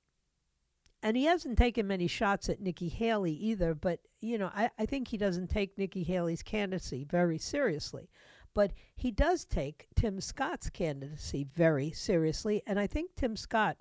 [1.02, 4.86] And he hasn't taken many shots at Nikki Haley either, but you know, I, I
[4.86, 8.10] think he doesn't take Nikki Haley's candidacy very seriously.
[8.54, 13.76] But he does take Tim Scott's candidacy very seriously, and I think Tim Scott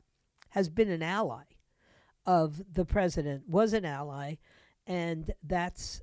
[0.49, 1.43] has been an ally
[2.25, 4.35] of the president was an ally,
[4.88, 6.01] and that's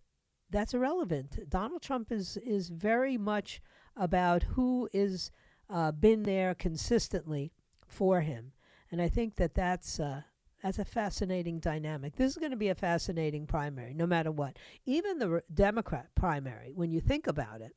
[0.51, 1.49] that's irrelevant.
[1.49, 3.61] Donald Trump is is very much
[3.97, 5.31] about who is
[5.69, 7.53] uh, been there consistently
[7.87, 8.53] for him,
[8.91, 10.01] and I think that that's.
[10.01, 10.23] Uh,
[10.63, 12.15] that's a fascinating dynamic.
[12.15, 14.57] This is going to be a fascinating primary, no matter what.
[14.87, 17.73] Even the re- Democrat primary, when you think about it,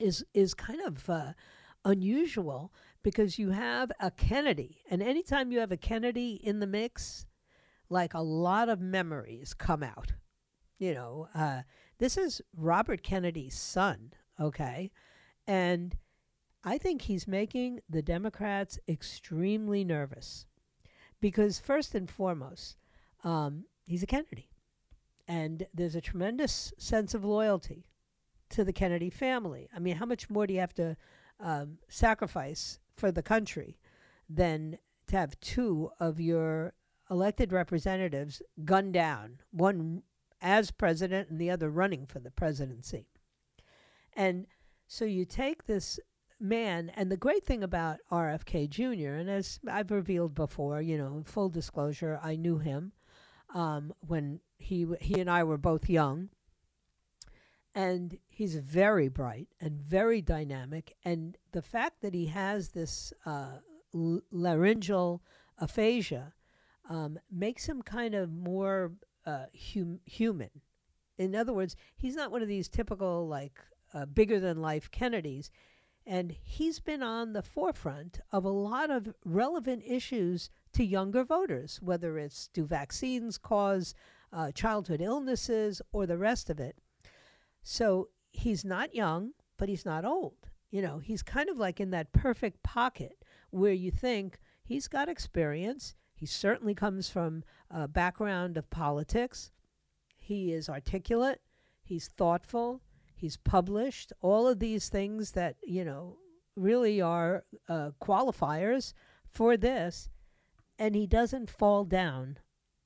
[0.00, 1.32] is is kind of uh,
[1.84, 7.24] unusual because you have a Kennedy, and anytime you have a Kennedy in the mix,
[7.88, 10.12] like a lot of memories come out.
[10.78, 11.62] You know, uh,
[11.98, 14.90] this is Robert Kennedy's son, okay?
[15.46, 15.96] And
[16.64, 20.46] I think he's making the Democrats extremely nervous
[21.20, 22.76] because, first and foremost,
[23.24, 24.50] um, he's a Kennedy.
[25.28, 27.86] And there's a tremendous sense of loyalty
[28.50, 29.68] to the Kennedy family.
[29.74, 30.96] I mean, how much more do you have to
[31.40, 33.78] um, sacrifice for the country
[34.28, 36.74] than to have two of your
[37.10, 40.02] elected representatives gunned down, one
[40.40, 43.06] as president and the other running for the presidency?
[44.14, 44.46] And
[44.86, 46.00] so you take this
[46.40, 51.22] man, and the great thing about RFK Jr., and as I've revealed before, you know,
[51.24, 52.92] full disclosure, I knew him
[53.54, 56.30] um, when he he and I were both young,
[57.74, 63.58] and he's very bright and very dynamic, and the fact that he has this uh,
[63.92, 65.22] laryngeal
[65.58, 66.32] aphasia
[66.88, 68.92] um, makes him kind of more
[69.24, 70.50] uh, hum- human.
[71.18, 73.58] In other words, he's not one of these typical like
[73.94, 75.50] uh, bigger than life Kennedys.
[76.06, 81.80] And he's been on the forefront of a lot of relevant issues to younger voters,
[81.82, 83.94] whether it's do vaccines cause
[84.32, 86.76] uh, childhood illnesses or the rest of it.
[87.62, 90.50] So he's not young, but he's not old.
[90.70, 95.08] You know, he's kind of like in that perfect pocket where you think he's got
[95.08, 95.96] experience.
[96.16, 99.52] He certainly comes from a background of politics.
[100.16, 101.42] He is articulate.
[101.82, 102.80] He's thoughtful.
[103.14, 106.16] He's published all of these things that, you know,
[106.56, 108.94] really are uh, qualifiers
[109.28, 110.08] for this.
[110.78, 112.38] And he doesn't fall down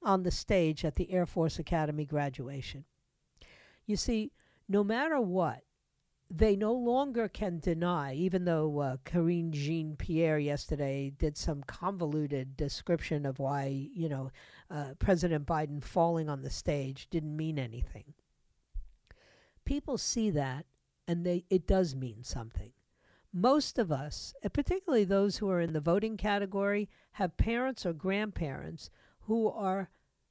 [0.02, 2.84] on the stage at the Air Force Academy graduation.
[3.86, 4.32] You see,
[4.68, 5.62] no matter what,
[6.30, 12.56] they no longer can deny, even though uh, Karine Jean Pierre yesterday did some convoluted
[12.56, 14.30] description of why, you know,
[14.70, 18.14] uh, President Biden falling on the stage didn't mean anything
[19.70, 20.66] people see that
[21.06, 22.72] and they it does mean something.
[23.32, 28.90] Most of us, particularly those who are in the voting category, have parents or grandparents
[29.20, 29.88] who are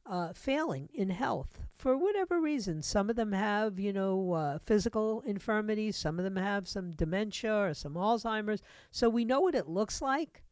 [0.10, 2.82] uh, failing in health for whatever reason.
[2.82, 5.96] Some of them have, you know, uh, physical infirmities.
[5.96, 8.62] Some of them have some dementia or some Alzheimer's.
[8.92, 10.44] So we know what it looks like.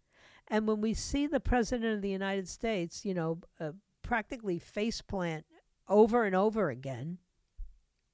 [0.47, 3.71] And when we see the president of the United States, you know, uh,
[4.03, 5.43] practically faceplant
[5.89, 7.17] over and over again,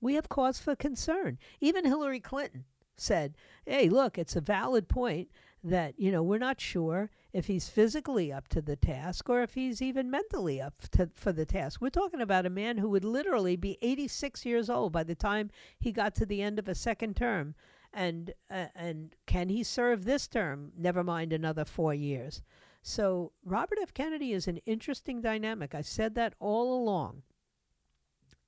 [0.01, 1.38] we have cause for concern.
[1.60, 2.65] Even Hillary Clinton
[2.97, 5.29] said, hey, look, it's a valid point
[5.63, 9.56] that, you know, we're not sure if he's physically up to the task or if
[9.56, 11.82] he's even mentally up to, for the task.
[11.82, 15.50] We're talking about a man who would literally be 86 years old by the time
[15.80, 17.56] he got to the end of a second term.
[17.91, 20.72] And, uh, and can he serve this term?
[20.78, 22.43] Never mind another four years.
[22.84, 23.93] So Robert F.
[23.93, 25.74] Kennedy is an interesting dynamic.
[25.74, 27.24] I said that all along.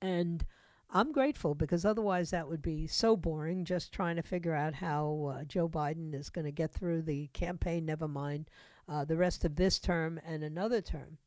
[0.00, 0.44] And
[0.90, 5.34] I'm grateful because otherwise that would be so boring just trying to figure out how
[5.34, 8.48] uh, Joe Biden is going to get through the campaign, never mind
[8.88, 11.18] uh, the rest of this term and another term.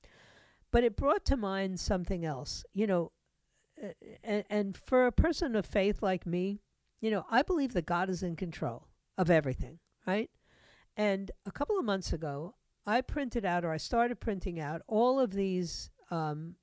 [0.71, 2.63] But it brought to mind something else.
[2.73, 3.11] You know,
[3.83, 3.89] uh,
[4.23, 6.61] and, and for a person of faith like me,
[7.01, 10.29] you know, I believe that God is in control of everything, right?
[10.97, 15.19] And a couple of months ago, I printed out, or I started printing out, all
[15.19, 16.55] of these um,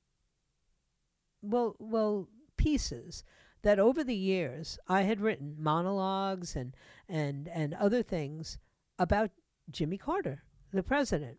[1.42, 3.24] well, well, pieces
[3.62, 6.74] that over the years I had written monologues and
[7.08, 8.58] and and other things
[8.98, 9.30] about
[9.70, 10.42] Jimmy Carter,
[10.76, 11.38] the president,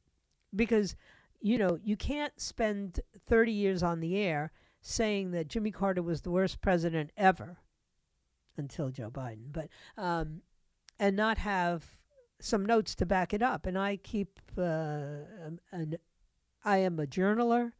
[0.56, 0.95] because
[1.39, 6.21] you know you can't spend 30 years on the air saying that Jimmy Carter was
[6.21, 7.58] the worst president ever
[8.58, 10.41] until Joe Biden, but um,
[11.00, 11.97] and not have
[12.39, 13.65] some notes to back it up.
[13.65, 15.26] And I keep uh,
[15.71, 15.97] an
[16.63, 17.71] I am a journaler.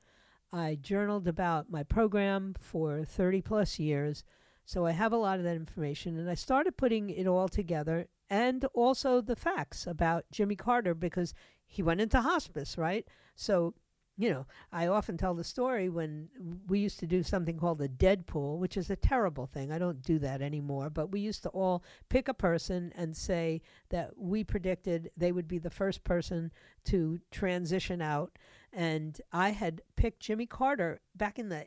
[0.52, 4.24] I journaled about my program for 30 plus years.
[4.64, 6.18] So I have a lot of that information.
[6.18, 11.34] And I started putting it all together and also the facts about Jimmy Carter because
[11.66, 13.08] he went into hospice, right?
[13.36, 13.74] So,
[14.18, 16.30] you know, I often tell the story when
[16.68, 19.72] we used to do something called the Deadpool, which is a terrible thing.
[19.72, 20.90] I don't do that anymore.
[20.90, 25.48] But we used to all pick a person and say that we predicted they would
[25.48, 26.52] be the first person
[26.86, 28.38] to transition out
[28.74, 31.66] and I had picked Jimmy Carter back in the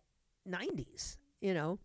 [0.49, 1.79] 90s, you know.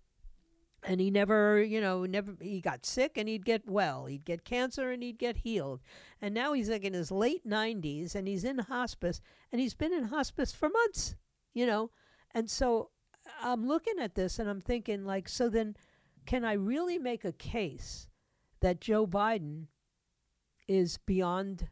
[0.88, 4.06] And he never, you know, never he got sick and he'd get well.
[4.06, 5.82] He'd get cancer and he'd get healed.
[6.22, 9.20] And now he's like in his late 90s and he's in hospice
[9.52, 11.16] and he's been in hospice for months,
[11.54, 11.90] you know.
[12.36, 12.92] And so
[13.42, 15.76] I'm looking at this and I'm thinking like so then
[16.28, 18.08] can I really make a case
[18.60, 19.66] that Joe Biden
[20.68, 21.68] is beyond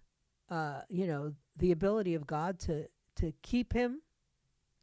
[0.49, 4.01] uh, you know, the ability of God to to keep him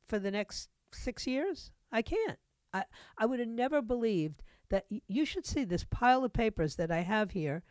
[0.09, 1.70] for the next six years?
[1.93, 2.39] I can't.
[2.72, 2.84] I,
[3.18, 7.00] I would have never believed that you should see this pile of papers that I
[7.00, 7.62] have here.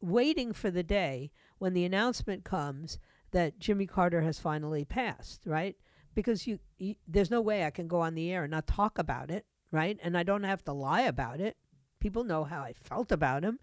[0.00, 2.98] waiting for the day when the announcement comes
[3.30, 5.76] that Jimmy Carter has finally passed, right?
[6.14, 8.98] Because you, you there's no way I can go on the air and not talk
[8.98, 9.98] about it, right?
[10.02, 11.56] And I don't have to lie about it.
[12.00, 13.60] People know how I felt about him.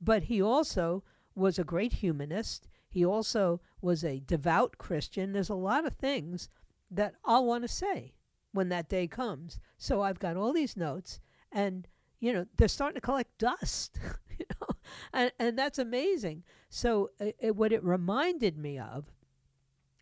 [0.00, 2.68] But he also was a great humanist.
[2.90, 5.32] He also was a devout Christian.
[5.32, 6.48] There's a lot of things
[6.90, 8.12] that I'll want to say
[8.56, 9.60] when that day comes.
[9.78, 11.20] So I've got all these notes,
[11.52, 11.86] and
[12.18, 13.98] you know they're starting to collect dust,
[14.38, 14.68] you know,
[15.12, 16.42] and and that's amazing.
[16.68, 19.12] So uh, it, what it reminded me of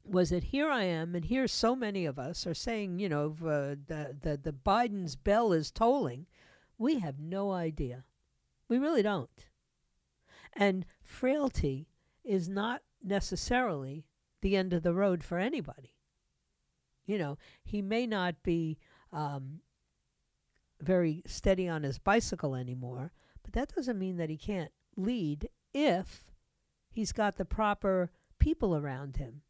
[0.04, 3.36] was that here I am, and here so many of us are saying, you know,
[3.42, 6.26] uh, the the the Biden's bell is tolling.
[6.78, 8.04] We have no idea.
[8.68, 9.46] We really don't.
[10.52, 11.88] And frailty
[12.24, 14.06] is not necessarily
[14.40, 15.93] the end of the road for anybody.
[17.06, 18.78] You know, he may not be
[19.12, 19.60] um,
[20.80, 26.24] very steady on his bicycle anymore, but that doesn't mean that he can't lead if
[26.90, 29.42] he's got the proper people around him.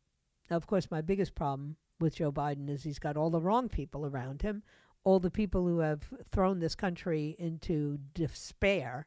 [0.50, 3.68] Now, of course, my biggest problem with Joe Biden is he's got all the wrong
[3.68, 4.62] people around him,
[5.04, 6.02] all the people who have
[6.32, 9.06] thrown this country into despair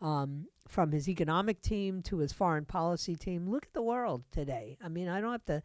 [0.00, 3.48] um, from his economic team to his foreign policy team.
[3.48, 4.76] Look at the world today.
[4.82, 5.62] I mean, I don't have to,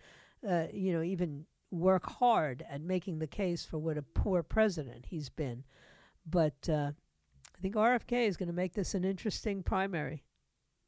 [0.47, 5.05] uh, you know, even work hard at making the case for what a poor president
[5.09, 5.63] he's been.
[6.25, 6.91] But uh,
[7.55, 10.23] I think RFK is going to make this an interesting primary.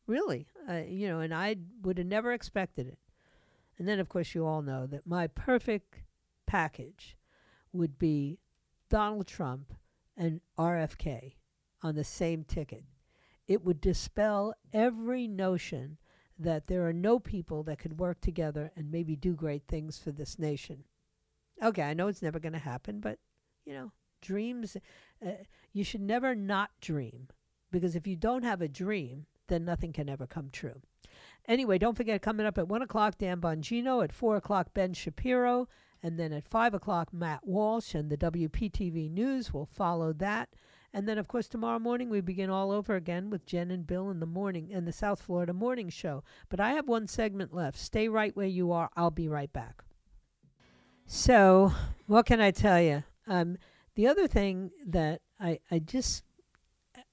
[0.07, 2.97] Really, uh, you know, and I would have never expected it.
[3.77, 6.01] And then, of course, you all know that my perfect
[6.47, 7.15] package
[7.71, 8.39] would be
[8.89, 9.73] Donald Trump
[10.17, 11.33] and RFK
[11.83, 12.83] on the same ticket
[13.49, 15.97] it would dispel every notion
[16.39, 20.11] that there are no people that could work together and maybe do great things for
[20.11, 20.85] this nation.
[21.61, 23.19] Okay, I know it's never going to happen, but
[23.65, 24.77] you know, dreams,
[25.25, 25.31] uh,
[25.73, 27.27] you should never not dream
[27.71, 30.81] because if you don't have a dream, then nothing can ever come true.
[31.47, 35.67] Anyway, don't forget coming up at 1 o'clock, Dan Bongino, at 4 o'clock, Ben Shapiro,
[36.01, 40.49] and then at 5 o'clock, Matt Walsh, and the WPTV News will follow that.
[40.93, 44.09] And then, of course, tomorrow morning we begin all over again with Jen and Bill
[44.09, 46.23] in the morning in the South Florida Morning Show.
[46.49, 47.77] But I have one segment left.
[47.77, 48.89] Stay right where you are.
[48.95, 49.83] I'll be right back.
[51.05, 51.73] So,
[52.07, 53.03] what can I tell you?
[53.27, 53.57] Um,
[53.95, 56.23] the other thing that I, I just,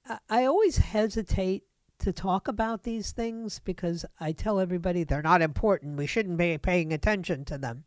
[0.06, 1.64] I, I always hesitate
[1.98, 5.96] to talk about these things because I tell everybody they're not important.
[5.96, 7.84] We shouldn't be paying attention to them.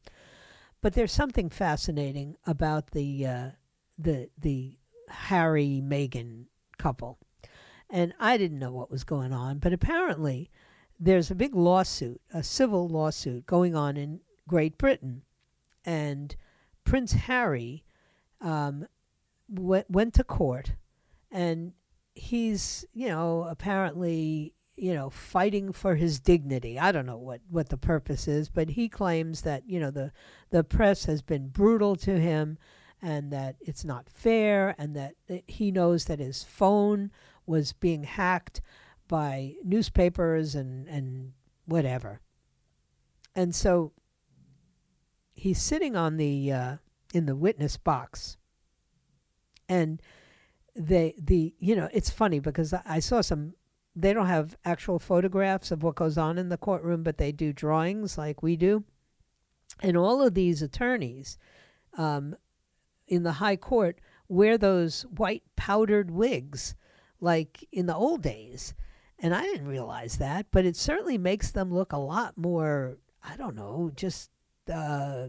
[0.81, 3.49] But there's something fascinating about the uh,
[3.97, 4.78] the the
[5.09, 6.45] Harry Meghan
[6.77, 7.19] couple.
[7.89, 10.49] And I didn't know what was going on, but apparently
[10.99, 15.23] there's a big lawsuit, a civil lawsuit going on in Great Britain.
[15.85, 16.35] And
[16.83, 17.83] Prince Harry
[18.41, 18.87] um,
[19.47, 20.73] went, went to court
[21.31, 21.73] and
[22.15, 26.79] he's, you know, apparently, you know, fighting for his dignity.
[26.79, 30.11] I don't know what, what the purpose is, but he claims that, you know, the,
[30.51, 32.57] the press has been brutal to him
[33.01, 35.15] and that it's not fair, and that
[35.47, 37.11] he knows that his phone
[37.45, 38.61] was being hacked
[39.07, 41.33] by newspapers and, and
[41.65, 42.21] whatever.
[43.35, 43.93] And so
[45.33, 46.75] he's sitting on the uh,
[47.13, 48.37] in the witness box,
[49.67, 50.01] and
[50.75, 53.53] they the you know it's funny because I saw some.
[53.95, 57.51] They don't have actual photographs of what goes on in the courtroom, but they do
[57.51, 58.83] drawings like we do.
[59.81, 61.37] And all of these attorneys
[61.97, 62.35] um,
[63.09, 63.99] in the high court
[64.29, 66.75] wear those white powdered wigs
[67.19, 68.73] like in the old days.
[69.17, 73.35] And I didn't realize that, but it certainly makes them look a lot more, I
[73.35, 74.29] don't know, just
[74.71, 75.27] uh,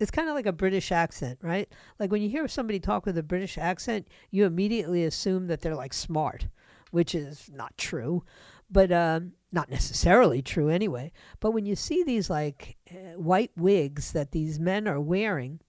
[0.00, 1.72] it's kind of like a British accent, right?
[2.00, 5.76] Like when you hear somebody talk with a British accent, you immediately assume that they're
[5.76, 6.48] like smart,
[6.90, 8.24] which is not true,
[8.68, 11.12] but um, not necessarily true anyway.
[11.38, 15.60] But when you see these like uh, white wigs that these men are wearing,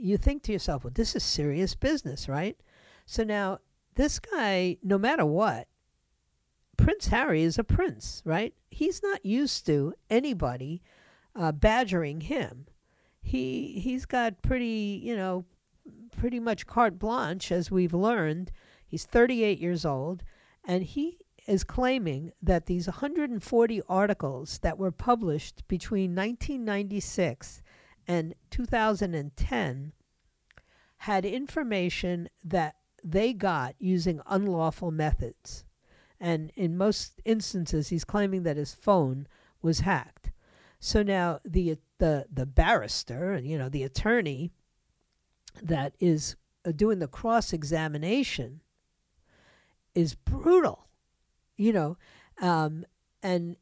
[0.00, 2.56] you think to yourself, well, this is serious business, right?
[3.06, 3.58] So now,
[3.94, 5.68] this guy, no matter what,
[6.76, 8.54] Prince Harry is a prince, right?
[8.70, 10.82] He's not used to anybody
[11.36, 12.66] uh, badgering him.
[13.20, 15.44] He he's got pretty, you know,
[16.16, 18.50] pretty much carte blanche, as we've learned.
[18.86, 20.24] He's 38 years old,
[20.64, 27.62] and he is claiming that these 140 articles that were published between 1996
[28.06, 29.92] and 2010
[30.98, 35.64] had information that they got using unlawful methods.
[36.20, 39.26] And in most instances, he's claiming that his phone
[39.62, 40.30] was hacked.
[40.78, 44.50] So now the the the barrister, you know, the attorney
[45.62, 48.60] that is uh, doing the cross examination
[49.94, 50.86] is brutal.
[51.56, 51.98] you know,
[52.40, 52.86] um,
[53.22, 53.56] and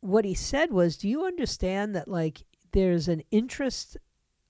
[0.00, 3.96] what he said was, "Do you understand that like there's an interest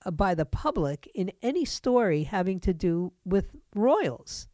[0.05, 4.47] uh, by the public in any story having to do with royals?"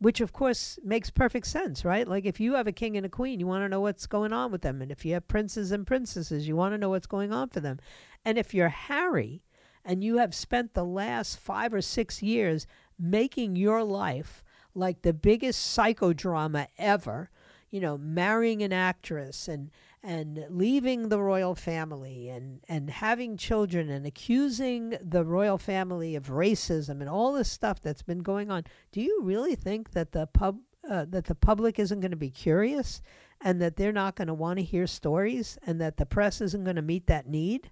[0.00, 2.06] Which of course makes perfect sense, right?
[2.06, 4.32] Like if you have a king and a queen, you want to know what's going
[4.32, 7.08] on with them, and if you have princes and princesses, you want to know what's
[7.08, 7.78] going on for them.
[8.24, 9.42] And if you're Harry,
[9.84, 12.66] and you have spent the last five or six years
[12.98, 14.44] making your life
[14.74, 17.30] like the biggest psychodrama ever,
[17.70, 19.70] you know, marrying an actress and
[20.08, 26.28] and leaving the royal family and and having children and accusing the royal family of
[26.28, 28.64] racism and all this stuff that's been going on.
[28.90, 32.30] Do you really think that the pub uh, that the public isn't going to be
[32.30, 33.02] curious
[33.42, 36.64] and that they're not going to want to hear stories and that the press isn't
[36.64, 37.70] going to meet that need?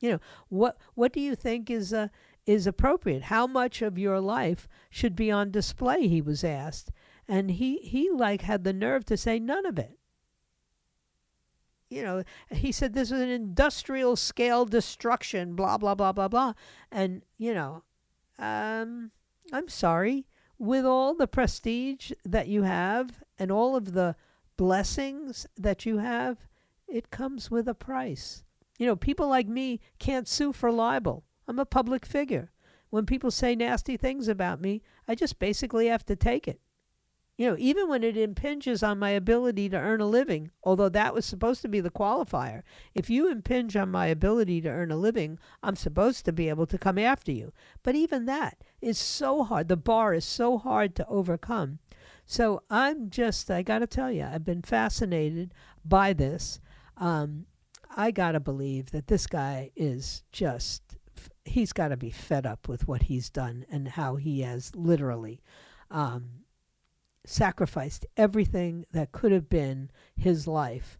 [0.00, 2.08] You know, what what do you think is uh,
[2.44, 3.22] is appropriate?
[3.22, 6.08] How much of your life should be on display?
[6.08, 6.90] He was asked,
[7.28, 9.96] and he he like had the nerve to say none of it.
[11.92, 16.54] You know, he said this is an industrial scale destruction, blah blah blah blah blah,
[16.90, 17.82] and you know,
[18.38, 19.10] um,
[19.52, 20.26] I'm sorry,
[20.58, 24.16] with all the prestige that you have and all of the
[24.56, 26.38] blessings that you have,
[26.88, 28.42] it comes with a price.
[28.78, 31.24] You know, people like me can't sue for libel.
[31.46, 32.52] I'm a public figure.
[32.88, 36.60] When people say nasty things about me, I just basically have to take it.
[37.42, 41.12] You know, even when it impinges on my ability to earn a living, although that
[41.12, 42.62] was supposed to be the qualifier.
[42.94, 46.66] If you impinge on my ability to earn a living, I'm supposed to be able
[46.66, 47.52] to come after you.
[47.82, 49.66] But even that is so hard.
[49.66, 51.80] The bar is so hard to overcome.
[52.24, 55.52] So I'm just, I got to tell you, I've been fascinated
[55.84, 56.60] by this.
[56.96, 57.46] Um,
[57.90, 60.96] I got to believe that this guy is just
[61.44, 65.40] he's got to be fed up with what he's done and how he has literally
[65.90, 66.41] um,
[67.24, 70.98] sacrificed everything that could have been his life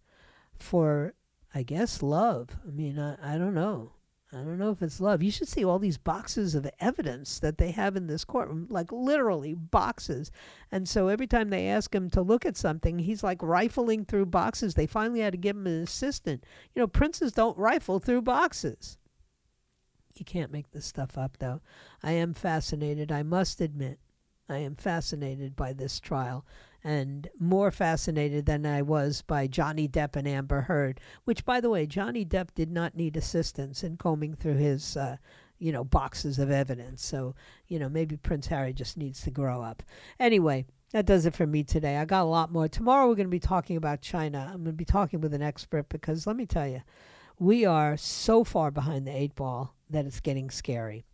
[0.54, 1.14] for,
[1.54, 2.56] I guess, love.
[2.66, 3.92] I mean, I, I don't know.
[4.34, 5.22] I don't know if it's love.
[5.22, 8.90] You should see all these boxes of evidence that they have in this courtroom, like
[8.90, 10.30] literally boxes.
[10.70, 14.26] And so every time they ask him to look at something, he's like rifling through
[14.26, 14.72] boxes.
[14.72, 16.44] They finally had to give him an assistant.
[16.74, 18.96] You know, princes don't rifle through boxes.
[20.14, 21.60] You can't make this stuff up, though.
[22.02, 23.98] I am fascinated, I must admit.
[24.48, 26.44] I am fascinated by this trial
[26.84, 31.70] and more fascinated than I was by Johnny Depp and Amber Heard, which, by the
[31.70, 35.16] way, Johnny Depp did not need assistance in combing through his, uh,
[35.58, 37.04] you know, boxes of evidence.
[37.04, 37.34] So,
[37.68, 39.82] you know, maybe Prince Harry just needs to grow up.
[40.18, 41.96] Anyway, that does it for me today.
[41.96, 42.68] I got a lot more.
[42.68, 44.50] Tomorrow we're going to be talking about China.
[44.52, 46.82] I'm going to be talking with an expert because let me tell you,
[47.38, 51.04] we are so far behind the eight ball that it's getting scary.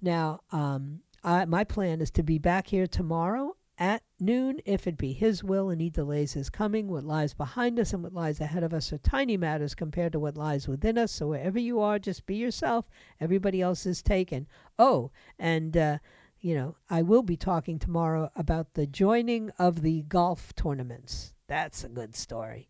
[0.00, 5.12] Now, um, My plan is to be back here tomorrow at noon, if it be
[5.12, 6.88] His will and He delays His coming.
[6.88, 10.20] What lies behind us and what lies ahead of us are tiny matters compared to
[10.20, 11.12] what lies within us.
[11.12, 12.86] So wherever you are, just be yourself.
[13.20, 14.46] Everybody else is taken.
[14.78, 15.98] Oh, and uh,
[16.40, 21.34] you know, I will be talking tomorrow about the joining of the golf tournaments.
[21.46, 22.68] That's a good story.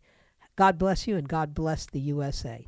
[0.55, 2.67] God bless you and God bless the USA.